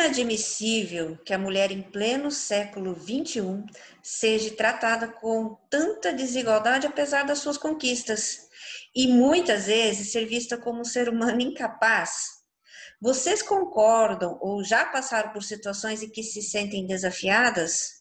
[0.00, 3.64] inadmissível que a mulher em pleno século XXI
[4.02, 8.48] seja tratada com tanta desigualdade apesar das suas conquistas
[8.94, 12.40] e muitas vezes ser vista como um ser humano incapaz.
[13.00, 18.00] Vocês concordam ou já passaram por situações em que se sentem desafiadas?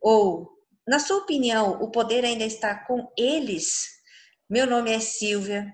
[0.00, 0.48] Ou,
[0.86, 3.88] na sua opinião, o poder ainda está com eles?
[4.48, 5.66] Meu nome é Silvia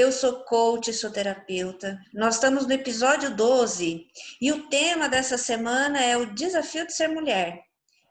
[0.00, 2.00] eu sou coach, sou terapeuta.
[2.14, 4.06] Nós estamos no episódio 12
[4.40, 7.60] e o tema dessa semana é o desafio de ser mulher.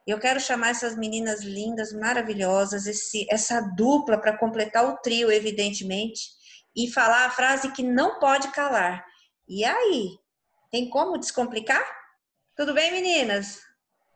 [0.05, 6.21] Eu quero chamar essas meninas lindas, maravilhosas, esse, essa dupla para completar o trio, evidentemente,
[6.75, 9.03] e falar a frase que não pode calar.
[9.47, 10.11] E aí?
[10.71, 11.83] Tem como descomplicar?
[12.55, 13.61] Tudo bem, meninas?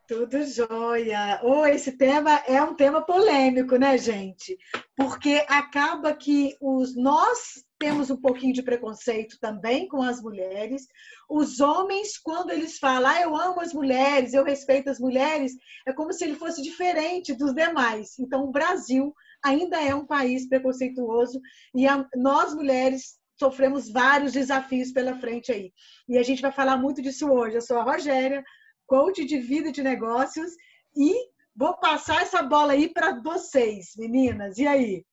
[0.06, 1.40] Tudo jóia.
[1.42, 4.54] Oh, esse tema é um tema polêmico, né, gente?
[4.94, 10.86] Porque acaba que os nós temos um pouquinho de preconceito também com as mulheres.
[11.28, 15.52] Os homens, quando eles falam, ah, eu amo as mulheres, eu respeito as mulheres,
[15.86, 18.18] é como se ele fosse diferente dos demais.
[18.18, 21.40] Então, o Brasil ainda é um país preconceituoso
[21.74, 25.72] e a, nós mulheres sofremos vários desafios pela frente aí.
[26.06, 27.56] E a gente vai falar muito disso hoje.
[27.56, 28.44] Eu sou a Rogéria
[28.86, 30.52] coach de vida e de negócios
[30.96, 31.12] e
[31.54, 34.58] vou passar essa bola aí para vocês, meninas.
[34.58, 35.04] E aí?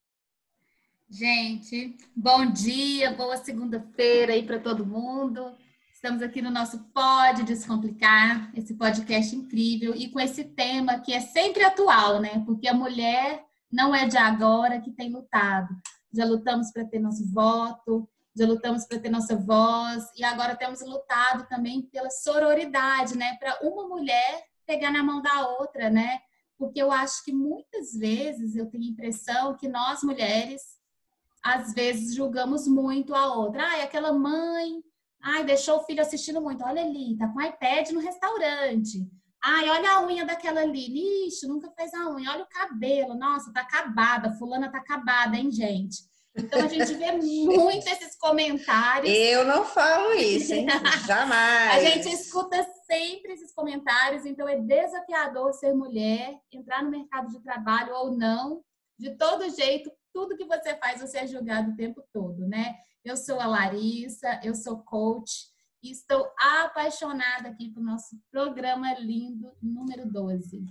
[1.09, 5.53] Gente, bom dia, boa segunda-feira aí para todo mundo.
[5.93, 11.19] Estamos aqui no nosso Pode Descomplicar, esse podcast incrível e com esse tema que é
[11.19, 12.41] sempre atual, né?
[12.45, 15.69] Porque a mulher não é de agora que tem lutado.
[16.13, 20.81] Já lutamos para ter nosso voto, já lutamos para ter nossa voz e agora temos
[20.81, 23.35] lutado também pela sororidade, né?
[23.37, 26.19] Para uma mulher pegar na mão da outra, né?
[26.57, 30.61] Porque eu acho que muitas vezes eu tenho a impressão que nós mulheres
[31.43, 33.63] às vezes julgamos muito a outra.
[33.63, 34.81] Ai, aquela mãe,
[35.21, 36.63] ai, deixou o filho assistindo muito.
[36.63, 39.09] Olha ali, tá com iPad no restaurante.
[39.43, 41.25] Ai, olha a unha daquela ali.
[41.27, 42.31] Ixi, nunca fez a unha.
[42.31, 43.15] Olha o cabelo.
[43.15, 44.33] Nossa, tá acabada.
[44.33, 46.03] Fulana tá acabada, hein, gente?
[46.35, 49.13] Então a gente vê muito esses comentários.
[49.13, 50.65] Eu não falo isso, hein?
[51.05, 51.71] Jamais.
[51.71, 57.41] a gente escuta sempre esses comentários, então é desafiador ser mulher, entrar no mercado de
[57.41, 58.63] trabalho ou não.
[58.97, 62.75] De todo jeito, tudo que você faz, você é julgado o tempo todo, né?
[63.03, 65.49] Eu sou a Larissa, eu sou coach
[65.83, 70.63] e estou apaixonada aqui pelo nosso programa lindo número 12.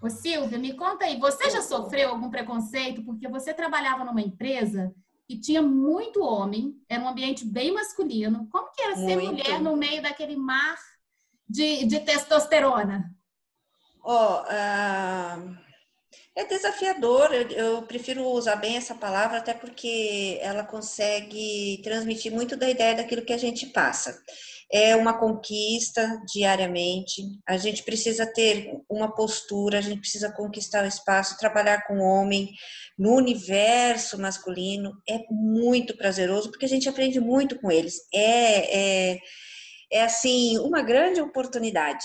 [0.00, 4.94] Ô Silvia, me conta aí, você já sofreu algum preconceito porque você trabalhava numa empresa
[5.26, 8.48] que tinha muito homem, era um ambiente bem masculino.
[8.50, 9.32] Como que era ser muito.
[9.32, 10.78] mulher no meio daquele mar
[11.46, 13.14] de, de testosterona?
[14.02, 15.58] Ó, oh, uh,
[16.34, 22.56] é desafiador, eu, eu, prefiro usar bem essa palavra, até porque ela consegue transmitir muito
[22.56, 24.22] da ideia daquilo que a gente passa
[24.70, 27.22] é uma conquista diariamente.
[27.46, 32.04] A gente precisa ter uma postura, a gente precisa conquistar o espaço, trabalhar com o
[32.04, 32.50] homem
[32.98, 38.00] no universo masculino é muito prazeroso porque a gente aprende muito com eles.
[38.12, 39.18] É, é,
[39.92, 42.04] é assim uma grande oportunidade.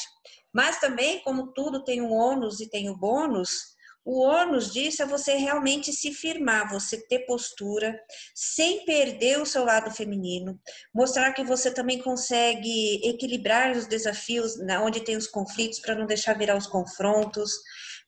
[0.54, 3.73] Mas também, como tudo tem um ônus e tem o bônus,
[4.06, 7.98] o ônus disso é você realmente se firmar, você ter postura,
[8.36, 10.60] sem perder o seu lado feminino,
[10.94, 16.38] mostrar que você também consegue equilibrar os desafios onde tem os conflitos para não deixar
[16.38, 17.52] virar os confrontos,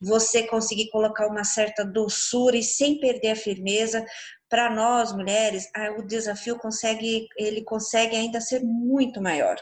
[0.01, 4.05] você conseguir colocar uma certa doçura e sem perder a firmeza.
[4.49, 5.65] Para nós mulheres,
[5.97, 9.55] o desafio consegue, ele consegue ainda ser muito maior.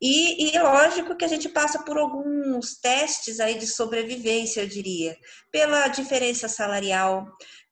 [0.00, 5.16] E, e, lógico que a gente passa por alguns testes aí de sobrevivência, eu diria,
[5.50, 7.26] pela diferença salarial,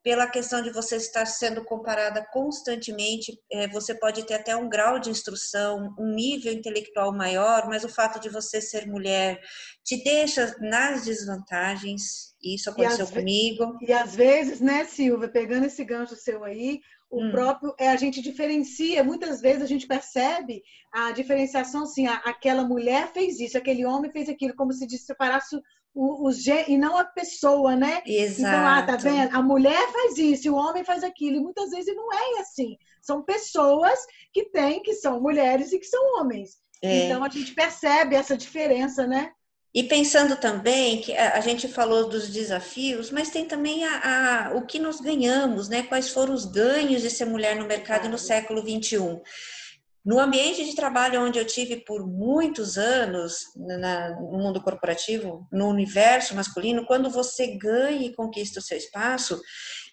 [0.05, 4.99] pela questão de você estar sendo comparada constantemente, é, você pode ter até um grau
[4.99, 9.41] de instrução, um nível intelectual maior, mas o fato de você ser mulher
[9.83, 12.35] te deixa nas desvantagens.
[12.43, 13.79] Isso aconteceu e comigo.
[13.81, 16.81] E às vezes, né, Silvia, pegando esse gancho seu aí,
[17.15, 17.31] o hum.
[17.31, 20.63] próprio é a gente diferencia muitas vezes a gente percebe
[20.93, 25.57] a diferenciação assim a, aquela mulher fez isso aquele homem fez aquilo como se separasse
[25.95, 26.31] o, o
[26.67, 28.41] e não a pessoa né Exato.
[28.41, 31.71] então ah tá vendo a mulher faz isso e o homem faz aquilo e muitas
[31.71, 33.99] vezes não é assim são pessoas
[34.33, 37.07] que têm que são mulheres e que são homens é.
[37.07, 39.31] então a gente percebe essa diferença né
[39.75, 44.65] e pensando também que a gente falou dos desafios, mas tem também a, a, o
[44.65, 45.83] que nós ganhamos, né?
[45.83, 49.21] Quais foram os ganhos de ser mulher no mercado no século XXI.
[50.05, 55.69] No ambiente de trabalho onde eu tive por muitos anos, na, no mundo corporativo, no
[55.69, 59.41] universo masculino, quando você ganha e conquista o seu espaço,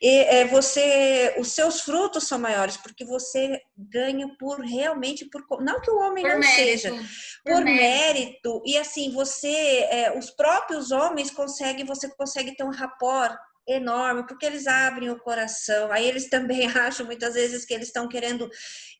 [0.01, 5.79] E, é, você, os seus frutos são maiores, porque você ganha por realmente por não
[5.79, 7.81] que o homem por não mérito, seja, por, por mérito.
[7.81, 8.63] mérito.
[8.65, 13.37] E assim, você, é, os próprios homens conseguem, você consegue ter um rapport
[13.75, 15.91] enorme, porque eles abrem o coração.
[15.91, 18.49] Aí eles também acham muitas vezes que eles estão querendo,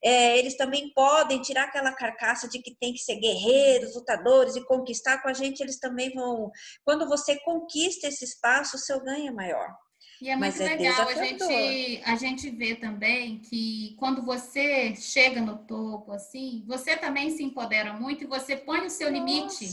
[0.04, 4.66] é, eles também podem tirar aquela carcaça de que tem que ser guerreiros, lutadores e
[4.66, 5.62] conquistar com a gente.
[5.62, 6.52] Eles também vão.
[6.84, 9.76] Quando você conquista esse espaço, o seu ganho é maior.
[10.22, 15.42] E é muito é legal a gente, a gente vê também que quando você chega
[15.42, 19.26] no topo, assim, você também se empodera muito e você põe o seu Nossa.
[19.26, 19.66] limite,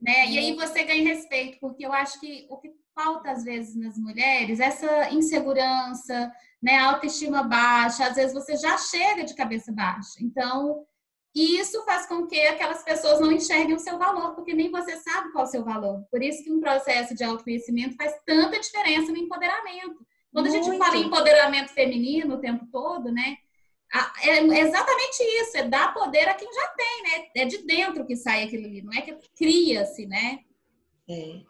[0.00, 0.28] né?
[0.28, 3.98] E aí você ganha respeito, porque eu acho que o que falta às vezes nas
[3.98, 6.32] mulheres essa insegurança,
[6.62, 10.18] né, autoestima baixa, às vezes você já chega de cabeça baixa.
[10.20, 10.86] Então,
[11.34, 15.32] isso faz com que aquelas pessoas não enxerguem o seu valor, porque nem você sabe
[15.32, 16.04] qual é o seu valor.
[16.10, 20.06] Por isso que um processo de autoconhecimento faz tanta diferença no empoderamento.
[20.32, 20.60] Quando Muito.
[20.60, 23.36] a gente fala em empoderamento feminino o tempo todo, né?
[24.22, 27.28] É exatamente isso, é dar poder a quem já tem, né?
[27.36, 30.40] É de dentro que sai aquilo ali, não é que cria-se, né?
[31.08, 31.40] É.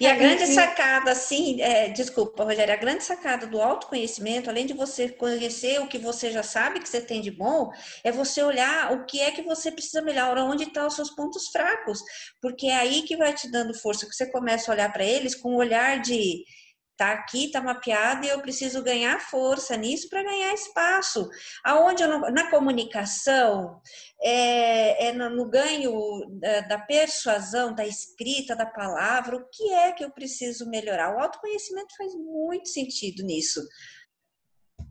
[0.00, 4.72] E a grande sacada, assim, é, desculpa, Rogério, a grande sacada do autoconhecimento, além de
[4.72, 7.70] você conhecer o que você já sabe que você tem de bom,
[8.02, 11.48] é você olhar o que é que você precisa melhorar, onde estão os seus pontos
[11.48, 12.00] fracos,
[12.40, 15.34] porque é aí que vai te dando força, que você começa a olhar para eles
[15.34, 16.44] com um olhar de
[16.98, 21.30] Tá aqui, tá mapeado e eu preciso ganhar força nisso para ganhar espaço.
[21.62, 23.80] Aonde não, na comunicação,
[24.20, 25.92] é, é no, no, ganho
[26.40, 31.14] da, da, persuasão, da escrita, da palavra, o que é que eu preciso melhorar?
[31.14, 33.60] O autoconhecimento faz muito sentido nisso.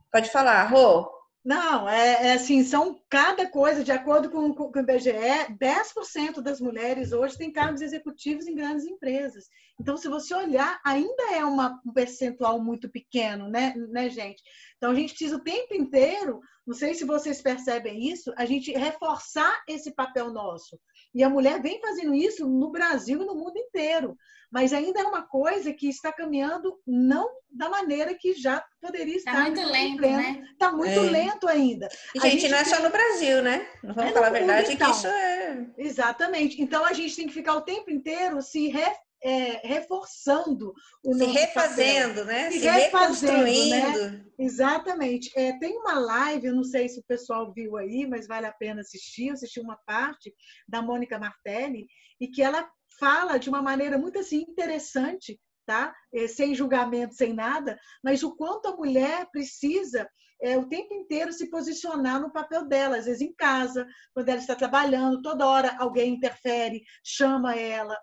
[0.10, 1.17] Pode falar, Rô.
[1.48, 5.14] Não, é, é, assim, são cada coisa, de acordo com, com, o IBGE,
[5.58, 9.46] 10% das mulheres hoje têm cargos executivos em grandes empresas.
[9.80, 14.44] Então, se você olhar, ainda é uma, um percentual muito pequeno, né, né, gente?
[14.76, 18.74] Então, a gente precisa o tempo inteiro, não sei se vocês percebem isso, a gente
[18.74, 20.78] reforçar esse papel nosso.
[21.18, 24.16] E a mulher vem fazendo isso no Brasil e no mundo inteiro
[24.52, 29.32] mas ainda é uma coisa que está caminhando não da maneira que já poderia tá
[29.32, 29.50] estar.
[29.50, 30.18] Está muito lento, pleno.
[30.18, 30.48] né?
[30.52, 31.10] Está muito é.
[31.10, 31.90] lento ainda.
[32.16, 33.68] E, gente, gente, não é só no Brasil, né?
[33.84, 34.92] Não vamos é falar a verdade então.
[34.92, 35.68] que isso é...
[35.78, 36.62] Exatamente.
[36.62, 38.86] Então, a gente tem que ficar o tempo inteiro se re,
[39.24, 40.74] é, reforçando
[41.04, 42.26] o se refazendo, papel.
[42.26, 42.52] né?
[42.52, 44.12] Se, se reconstruindo.
[44.12, 44.26] Né?
[44.38, 45.32] Exatamente.
[45.36, 48.54] É, tem uma live, eu não sei se o pessoal viu aí, mas vale a
[48.54, 49.28] pena assistir.
[49.28, 50.34] Eu assisti uma parte
[50.68, 51.88] da Mônica Martelli
[52.20, 52.70] e que ela
[53.00, 55.94] fala de uma maneira muito assim interessante, tá?
[56.14, 60.08] É, sem julgamento, sem nada, mas o quanto a mulher precisa
[60.42, 64.40] é, o tempo inteiro se posicionar no papel dela, às vezes em casa, quando ela
[64.40, 67.98] está trabalhando, toda hora alguém interfere, chama ela,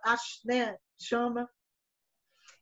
[0.44, 0.76] né?
[1.05, 1.49] Chama.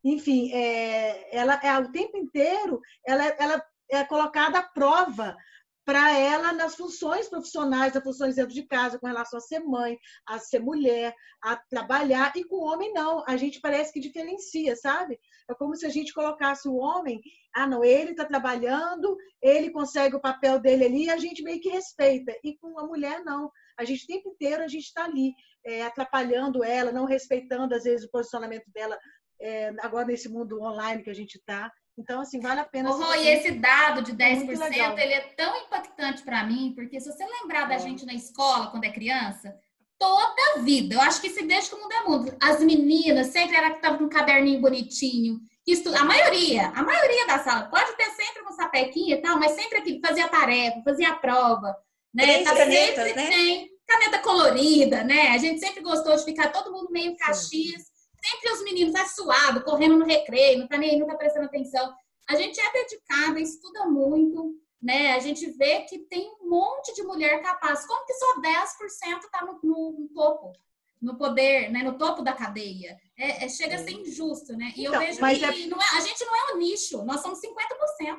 [0.04, 5.36] Enfim, é, ela é o tempo inteiro ela, ela é colocada à prova
[5.84, 9.98] para ela nas funções profissionais, nas funções dentro de casa, com relação a ser mãe,
[10.26, 13.24] a ser mulher, a trabalhar, e com o homem não.
[13.26, 15.18] A gente parece que diferencia, sabe?
[15.50, 17.20] É como se a gente colocasse o homem,
[17.54, 21.68] ah, não, ele está trabalhando, ele consegue o papel dele ali, a gente meio que
[21.68, 22.32] respeita.
[22.44, 23.50] E com a mulher, não.
[23.76, 25.32] A gente o tempo inteiro a gente está ali,
[25.64, 28.98] é, atrapalhando ela, não respeitando, às vezes, o posicionamento dela,
[29.40, 31.70] é, agora nesse mundo online que a gente está.
[31.98, 32.90] Então, assim, vale a pena.
[32.90, 37.10] Oh, e esse dado de 10%, é ele é tão impactante para mim, porque se
[37.10, 37.78] você lembrar da é.
[37.78, 39.54] gente na escola, quando é criança,
[39.98, 43.28] toda a vida, eu acho que se desde que o mundo é mundo, as meninas
[43.28, 45.38] sempre era que estavam com um caderninho bonitinho,
[45.96, 49.78] a maioria, a maioria da sala, pode ter sempre uma sapequinha e tal, mas sempre
[49.78, 51.76] aquilo, fazia tarefa, fazia prova,
[52.12, 52.24] né?
[52.24, 53.68] Três tá canetas, sempre né?
[53.92, 55.28] Caneta colorida, né?
[55.28, 57.92] A gente sempre gostou de ficar todo mundo meio caxias
[58.24, 61.92] sempre os meninos tá suado, correndo no recreio, não tá nem não tá prestando atenção.
[62.28, 65.12] A gente é dedicada, estuda muito, né?
[65.12, 67.84] A gente vê que tem um monte de mulher capaz.
[67.84, 70.52] Como que só 10% tá no, no, no, topo?
[71.00, 71.82] No poder, né?
[71.82, 72.96] No topo da cadeia.
[73.18, 74.72] É, é chega a ser injusto, né?
[74.76, 75.48] E então, eu vejo que é...
[75.48, 78.18] É, a gente não é o nicho, nós somos 50%.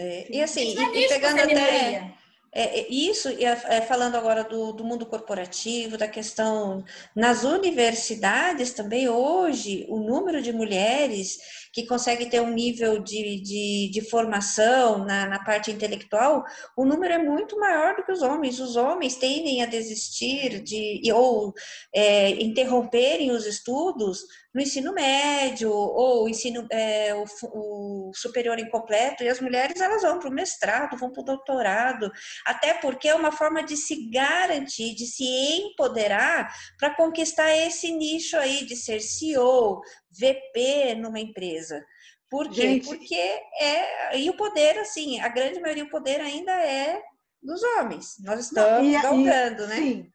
[0.00, 2.14] É, e assim, e, e pegando até
[2.58, 6.84] é, é, isso, é, falando agora do, do, mundo corporativo, da questão
[7.14, 11.38] nas universidades também, hoje, o número de mulheres
[11.72, 16.44] que conseguem ter um nível de, de, de formação na, na, parte intelectual,
[16.76, 18.58] o número é muito maior do que os homens.
[18.58, 21.54] Os homens tendem a desistir de ou
[21.94, 24.24] é, interromperem os estudos
[24.54, 30.18] no ensino médio ou ensino é, o, o, superior incompleto e as mulheres elas vão
[30.18, 32.10] para o mestrado, vão para o doutorado,
[32.46, 38.36] até porque é uma forma de se garantir, de se empoderar para conquistar esse nicho
[38.36, 41.84] aí de ser CEO, VP numa empresa.
[42.30, 42.60] Por quê?
[42.62, 44.18] Gente, Porque é.
[44.18, 47.00] E o poder, assim, a grande maioria do poder ainda é
[47.42, 48.16] dos homens.
[48.20, 49.76] Nós estamos galgando, né?
[49.76, 50.12] Sim.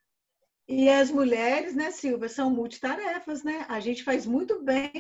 [0.68, 3.66] E as mulheres, né, Silvia, são multitarefas, né?
[3.68, 4.92] A gente faz muito bem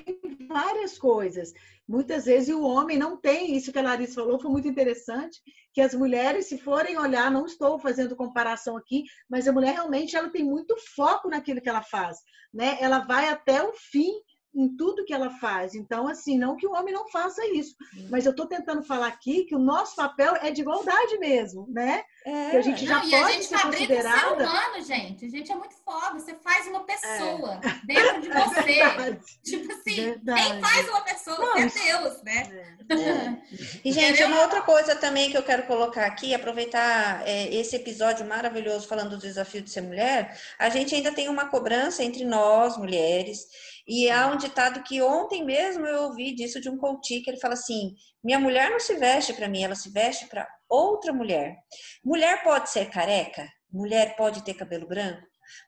[0.46, 1.54] várias coisas.
[1.88, 5.42] Muitas vezes o homem não tem, isso que a Larissa falou foi muito interessante,
[5.74, 10.18] que as mulheres, se forem olhar, não estou fazendo comparação aqui, mas a mulher realmente
[10.18, 12.18] ela tem muito foco naquilo que ela faz,
[12.54, 12.78] né?
[12.82, 14.12] Ela vai até o fim
[14.56, 15.74] em tudo que ela faz.
[15.74, 17.76] Então, assim, não que o homem não faça isso,
[18.10, 22.04] mas eu estou tentando falar aqui que o nosso papel é de igualdade mesmo, né?
[22.26, 22.52] É.
[22.52, 24.20] Que a gente já não, pode e a gente ser considerada...
[24.20, 25.26] ser humano, gente.
[25.26, 26.20] A gente é muito foda.
[26.20, 27.86] Você faz uma pessoa é.
[27.86, 28.84] dentro de você.
[28.94, 30.42] É tipo assim, verdade.
[30.42, 32.76] quem faz uma pessoa não, é Deus, né?
[32.90, 33.84] É.
[33.84, 38.26] E, gente, uma outra coisa também que eu quero colocar aqui, aproveitar é, esse episódio
[38.26, 42.78] maravilhoso falando do desafio de ser mulher, a gente ainda tem uma cobrança entre nós,
[42.78, 43.48] mulheres,
[43.88, 47.40] e há um ditado que ontem mesmo eu ouvi disso de um coach, que ele
[47.40, 51.56] fala assim: minha mulher não se veste para mim, ela se veste para outra mulher.
[52.04, 53.48] Mulher pode ser careca?
[53.72, 55.22] Mulher pode ter cabelo branco?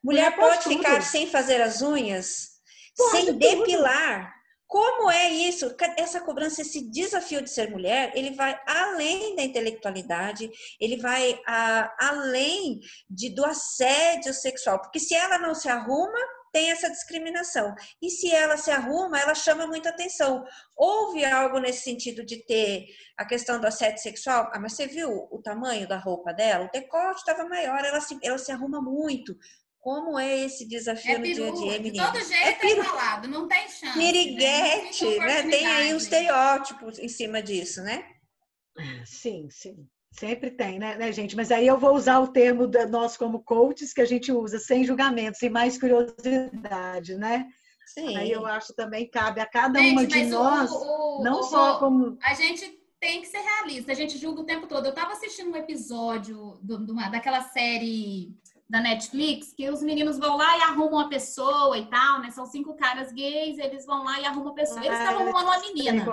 [0.03, 2.55] Mulher, mulher pode, pode ficar sem fazer as unhas?
[2.95, 3.39] Pode sem tudo.
[3.39, 4.33] depilar?
[4.67, 5.75] Como é isso?
[5.97, 11.95] Essa cobrança, esse desafio de ser mulher, ele vai além da intelectualidade, ele vai a,
[12.09, 12.79] além
[13.09, 16.19] de, do assédio sexual, porque se ela não se arruma,
[16.55, 17.75] tem essa discriminação.
[18.01, 20.45] E se ela se arruma, ela chama muita atenção.
[20.73, 22.85] Houve algo nesse sentido de ter
[23.17, 24.49] a questão do assédio sexual?
[24.53, 26.63] Ah, mas você viu o tamanho da roupa dela?
[26.63, 29.35] O decote estava maior, ela se, ela se arruma muito.
[29.81, 32.05] Como é esse desafio é no dia a dia, menina?
[32.05, 32.81] De todo jeito é, piru...
[32.81, 33.99] é falado, não tem chance.
[33.99, 35.43] Piriguete, né?
[35.43, 35.49] né?
[35.49, 38.01] Tem aí um estereótipo em cima disso, né?
[39.05, 39.85] Sim, sim.
[40.17, 41.35] Sempre tem, né, né, gente?
[41.35, 44.59] Mas aí eu vou usar o termo da, nós como coaches que a gente usa,
[44.59, 47.47] sem julgamento, sem mais curiosidade, né?
[47.85, 48.15] Sim.
[48.17, 51.43] Aí eu acho também cabe a cada gente, uma de nós, o, o, não o,
[51.43, 52.17] só como.
[52.23, 54.85] A gente tem que ser realista, a gente julga o tempo todo.
[54.85, 58.33] Eu estava assistindo um episódio do, do, daquela série
[58.69, 62.31] da Netflix que os meninos vão lá e arrumam uma pessoa e tal, né?
[62.31, 64.83] São cinco caras gays, eles vão lá e arrumam uma pessoa.
[64.83, 66.05] Eles estavam ah, arrumando uma menina.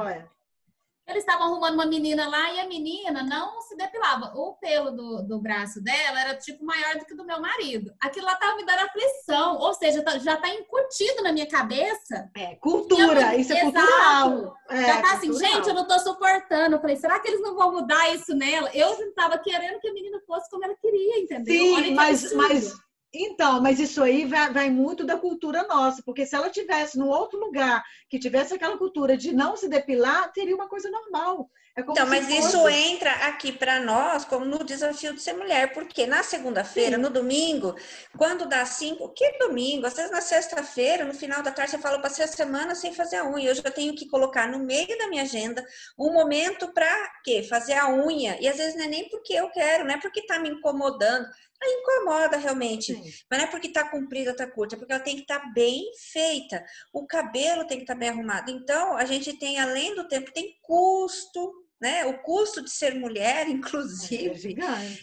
[1.07, 4.33] Eles estavam arrumando uma menina lá e a menina não se depilava.
[4.37, 7.93] O pelo do, do braço dela era tipo maior do que do meu marido.
[8.01, 9.59] Aquilo lá tava me dando aflição.
[9.59, 12.31] Ou seja, tá, já tá incutido na minha cabeça.
[12.37, 14.57] É, cultura, isso é cultural.
[14.71, 15.53] É, já tá assim, cultural.
[15.53, 16.77] gente, eu não tô suportando.
[16.77, 18.71] Eu falei, será que eles não vão mudar isso nela?
[18.73, 21.55] Eu tava querendo que a menina fosse como ela queria, entendeu?
[21.55, 22.75] Sim, mas, mas
[23.13, 27.09] então, mas isso aí vai, vai, muito da cultura nossa, porque se ela tivesse num
[27.09, 31.51] outro lugar que tivesse aquela cultura de não se depilar, teria uma coisa normal.
[31.75, 32.39] É então, mas fosse...
[32.39, 37.09] isso entra aqui para nós como no desafio de ser mulher, porque na segunda-feira, no
[37.09, 37.75] domingo,
[38.19, 39.87] quando dá cinco, que domingo?
[39.87, 42.93] Às vezes na sexta-feira, no final da tarde, você fala, eu passei a semana sem
[42.93, 43.49] fazer a unha.
[43.49, 45.65] Eu já tenho que colocar no meio da minha agenda
[45.99, 47.43] um momento para quê?
[47.43, 48.37] Fazer a unha.
[48.39, 51.27] E às vezes não é nem porque eu quero, não é porque está me incomodando.
[51.65, 52.95] Incomoda realmente.
[52.95, 53.13] Sim.
[53.31, 55.53] Mas não é porque está comprida, está curta, é porque ela tem que estar tá
[55.55, 56.65] bem feita.
[56.93, 58.51] O cabelo tem que estar tá bem arrumado.
[58.51, 62.07] Então, a gente tem, além do tempo, tem custo, né?
[62.07, 64.57] O custo de ser mulher, inclusive,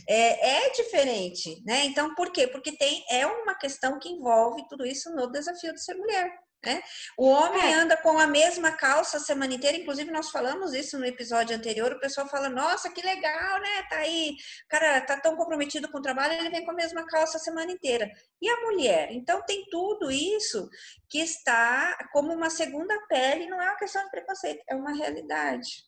[0.07, 1.85] é, é, diferente, né?
[1.85, 2.47] Então, por quê?
[2.47, 6.31] Porque tem, é uma questão que envolve tudo isso no desafio de ser mulher.
[6.65, 6.81] Né?
[7.17, 7.73] O homem é.
[7.73, 11.93] anda com a mesma calça a semana inteira, inclusive nós falamos isso no episódio anterior.
[11.93, 13.83] O pessoal fala: Nossa, que legal, né?
[13.89, 14.35] Tá aí,
[14.65, 17.39] o cara tá tão comprometido com o trabalho, ele vem com a mesma calça a
[17.39, 18.11] semana inteira.
[18.41, 19.09] E a mulher?
[19.11, 20.69] Então, tem tudo isso
[21.09, 25.87] que está como uma segunda pele, não é uma questão de preconceito, é uma realidade.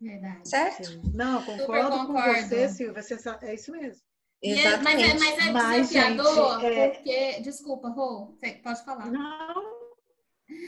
[0.00, 0.48] Verdade.
[0.48, 1.00] Certo?
[1.14, 3.02] Não, concordo com você, Silvia,
[3.42, 4.02] é isso mesmo.
[4.44, 6.88] É, mas é, mas é mas, desafiador, gente, é...
[6.90, 7.40] porque.
[7.40, 9.10] Desculpa, Rô, pode falar.
[9.10, 9.74] Não.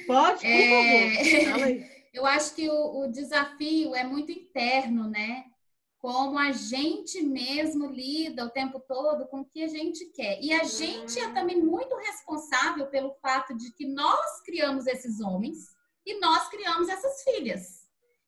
[0.06, 1.45] Pode, por é...
[1.45, 1.97] favor.
[2.16, 5.45] Eu acho que o, o, desafio é muito interno, né?
[5.99, 10.40] Como a gente mesmo lida o tempo todo com o que a gente quer.
[10.42, 15.59] E a gente é também muito responsável pelo fato de que nós criamos esses homens
[16.06, 17.86] e nós criamos essas filhas.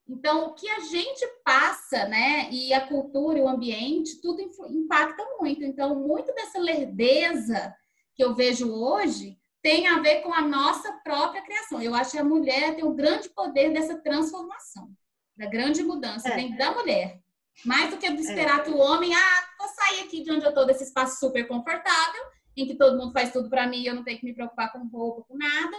[0.09, 5.23] Então, o que a gente passa, né, e a cultura e o ambiente, tudo impacta
[5.39, 5.63] muito.
[5.63, 7.75] Então, muito dessa lerdeza
[8.15, 11.83] que eu vejo hoje tem a ver com a nossa própria criação.
[11.83, 14.89] Eu acho que a mulher tem o um grande poder dessa transformação,
[15.37, 16.49] da grande mudança, é.
[16.57, 17.21] da mulher.
[17.67, 18.63] Mais do que esperar é.
[18.63, 22.23] que o homem, ah, vou sair aqui de onde eu estou, desse espaço super confortável,
[22.57, 24.87] em que todo mundo faz tudo para mim, eu não tenho que me preocupar com
[24.87, 25.77] roupa, com nada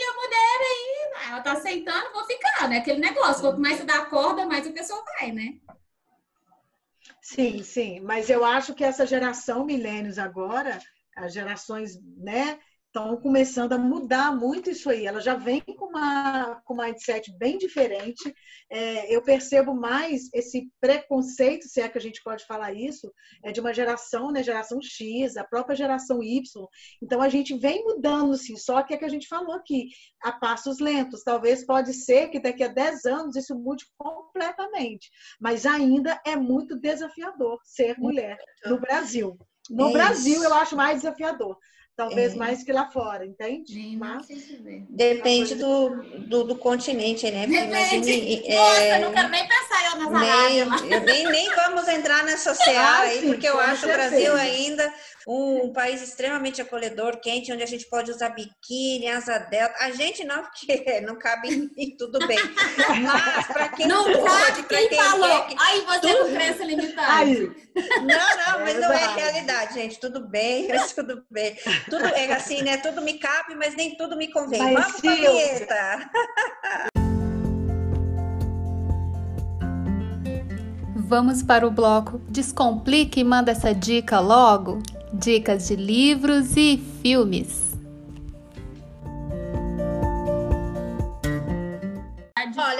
[0.00, 2.78] e a mulher aí, ela tá aceitando, vou ficar, né?
[2.78, 5.60] Aquele negócio, quanto mais você dá corda, mais o pessoal vai, né?
[7.20, 8.00] Sim, sim.
[8.00, 10.78] Mas eu acho que essa geração milênios agora,
[11.14, 12.58] as gerações, né?
[12.90, 15.06] Estão começando a mudar muito isso aí.
[15.06, 18.34] Ela já vem com uma com um mindset bem diferente.
[18.68, 23.12] É, eu percebo mais esse preconceito, se é que a gente pode falar isso,
[23.44, 26.42] é de uma geração, né, geração X, a própria geração Y.
[27.00, 29.88] Então a gente vem mudando sim, só que é que a gente falou aqui,
[30.20, 31.22] a passos lentos.
[31.22, 36.78] Talvez pode ser que daqui a 10 anos isso mude completamente, mas ainda é muito
[36.78, 39.38] desafiador ser mulher no Brasil.
[39.70, 41.56] No é Brasil, eu acho mais desafiador
[42.00, 42.36] talvez é.
[42.36, 43.94] mais que lá fora, entende?
[43.98, 44.26] Mas,
[44.88, 45.90] depende do,
[46.26, 47.46] do, do, continente, né?
[47.46, 48.42] Depende.
[48.48, 51.00] Nossa, é, nunca nem pensar eu nessa nem, área.
[51.00, 54.90] Nem, nem vamos entrar nessa seara aí, porque eu acho o Brasil ainda
[55.26, 59.74] um país extremamente acolhedor, quente, onde a gente pode usar biquíni, asa delta.
[59.80, 62.38] A gente não, porque não cabe em mim, tudo bem.
[63.02, 65.44] Mas para quem não pode, quem, quem falou?
[65.46, 65.56] Que...
[65.58, 66.24] Aí você tudo...
[66.24, 67.24] com crença limitada.
[67.24, 70.00] Não, não, mas é não é realidade, gente.
[70.00, 71.56] Tudo bem, tudo bem.
[71.88, 72.78] Tudo é assim, né?
[72.78, 74.72] Tudo me cabe, mas nem tudo me convém.
[74.72, 76.10] Mas, Vamos para a vinheta.
[80.96, 84.80] Vamos para o bloco Descomplique e manda essa dica logo
[85.20, 87.69] dicas de livros e filmes.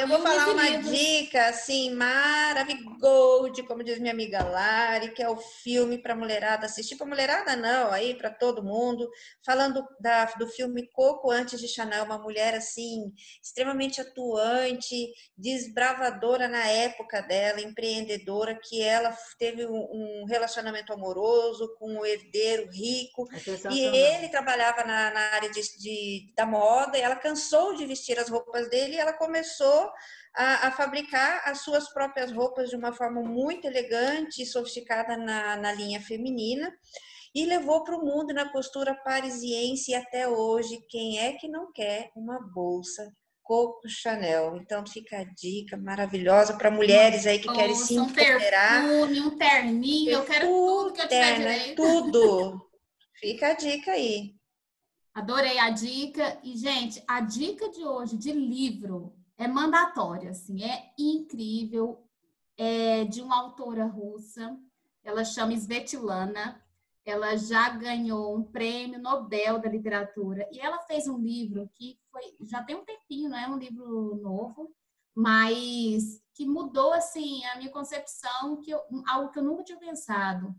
[0.01, 5.29] Olha, eu vou falar uma dica assim maravilhosa, como diz minha amiga Lari, que é
[5.29, 6.97] o filme para mulherada assistir.
[6.97, 9.11] Para mulherada não, aí para todo mundo.
[9.45, 16.67] Falando da, do filme Coco antes de Chanel, uma mulher assim extremamente atuante, desbravadora na
[16.67, 23.73] época dela, empreendedora, que ela teve um, um relacionamento amoroso com um herdeiro rico é
[23.73, 26.97] e ele trabalhava na, na área de, de, da moda.
[26.97, 29.90] E ela cansou de vestir as roupas dele e ela começou
[30.35, 35.57] a, a, fabricar as suas próprias roupas de uma forma muito elegante e sofisticada na,
[35.57, 36.73] na linha feminina
[37.35, 41.73] e levou para o mundo na costura parisiense e até hoje quem é que não
[41.73, 43.11] quer uma bolsa
[43.51, 44.57] Coco Chanel.
[44.59, 48.85] Então fica a dica maravilhosa para mulheres aí que querem se empoderar.
[48.85, 51.83] Um perfume, um terninho, eu quero tudo que eu tiver direito.
[51.83, 52.71] Tudo.
[53.19, 54.37] Fica a dica aí.
[55.13, 56.39] Adorei a dica.
[56.45, 62.07] E, gente, a dica de hoje de livro é mandatória, assim, é incrível.
[62.59, 64.55] É de uma autora russa,
[65.03, 66.63] ela chama Svetlana,
[67.07, 72.21] ela já ganhou um prêmio Nobel da literatura e ela fez um livro que foi
[72.43, 74.71] já tem um tempinho, não é um livro novo,
[75.15, 80.55] mas que mudou assim a minha concepção, que eu, algo que eu nunca tinha pensado.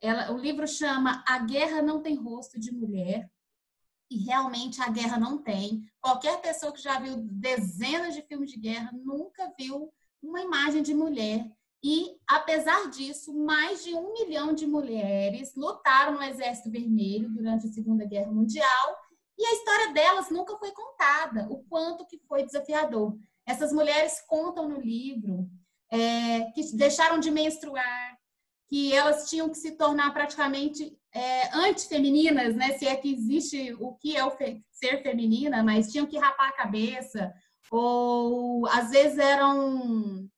[0.00, 3.30] Ela, o livro chama A Guerra Não Tem Rosto de Mulher
[4.10, 5.82] e realmente a guerra não tem.
[6.00, 10.94] Qualquer pessoa que já viu dezenas de filmes de guerra nunca viu uma imagem de
[10.94, 11.50] mulher.
[11.82, 17.72] E, apesar disso, mais de um milhão de mulheres lutaram no Exército Vermelho durante a
[17.72, 18.96] Segunda Guerra Mundial
[19.38, 23.16] e a história delas nunca foi contada, o quanto que foi desafiador.
[23.46, 25.48] Essas mulheres contam no livro
[25.90, 28.18] é, que deixaram de menstruar,
[28.68, 32.76] que elas tinham que se tornar praticamente é, antifemininas, né?
[32.76, 36.48] Se é que existe o que é o fe ser feminina, mas tinham que rapar
[36.48, 37.32] a cabeça,
[37.70, 40.28] ou às vezes eram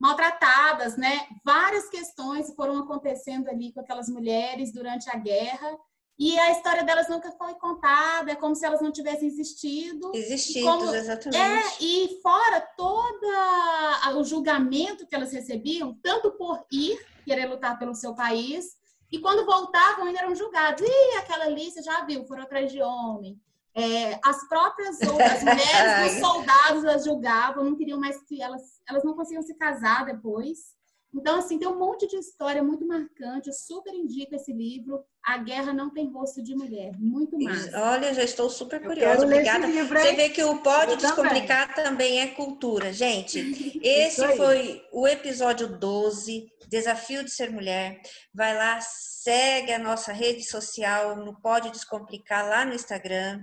[0.00, 1.26] maltratadas, né?
[1.44, 5.78] Várias questões foram acontecendo ali com aquelas mulheres durante a guerra.
[6.18, 10.12] E a história delas nunca foi contada, é como se elas não tivessem existido.
[10.14, 11.36] Existido, como, exatamente.
[11.36, 17.94] É, e fora todo o julgamento que elas recebiam, tanto por ir querer lutar pelo
[17.94, 18.76] seu país.
[19.12, 20.80] E quando voltavam, ainda eram julgados.
[20.80, 23.38] Ih, aquela ali, você já viu, foram atrás de homem.
[23.74, 29.04] É, as próprias outras mulheres dos soldados as julgavam, não queriam mais que elas, elas
[29.04, 30.74] não conseguiam se casar depois.
[31.14, 33.48] Então, assim, tem um monte de história muito marcante.
[33.48, 35.04] Eu super indico esse livro.
[35.24, 36.92] A Guerra Não Tem Rosto de Mulher.
[36.98, 37.72] Muito mais.
[37.74, 39.24] Olha, já estou super curiosa.
[39.24, 39.66] Obrigada.
[39.66, 41.90] Livro, Você vê que o Pode Descomplicar também.
[41.90, 42.92] também é cultura.
[42.92, 43.38] Gente,
[43.84, 48.00] esse foi o episódio 12, Desafio de Ser Mulher.
[48.34, 53.38] Vai lá, segue a nossa rede social no Pode Descomplicar lá no Instagram.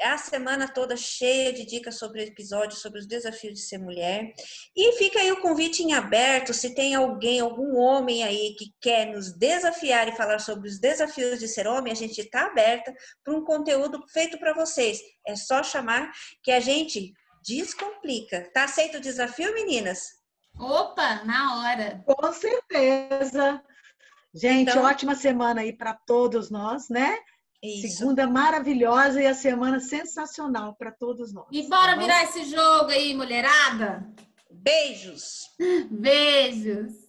[0.00, 3.78] É a semana toda cheia de dicas sobre o episódio, sobre os desafios de ser
[3.78, 4.32] mulher.
[4.76, 9.06] E fica aí o convite em aberto, se tem alguém, algum homem aí que quer
[9.06, 13.34] nos desafiar e falar sobre os desafios de ser homem, a gente está aberta para
[13.34, 15.00] um conteúdo feito para vocês.
[15.26, 16.12] É só chamar
[16.44, 17.12] que a gente
[17.44, 18.48] descomplica.
[18.52, 20.00] Tá aceito o desafio, meninas?
[20.56, 22.04] Opa, na hora.
[22.06, 23.62] Com certeza.
[24.34, 24.84] Gente, então...
[24.84, 27.18] ótima semana aí para todos nós, né?
[27.62, 27.98] Isso.
[27.98, 31.46] Segunda maravilhosa e a semana sensacional para todos nós.
[31.50, 34.06] E bora tá virar esse jogo aí, mulherada?
[34.50, 35.50] Beijos.
[35.90, 37.07] Beijos.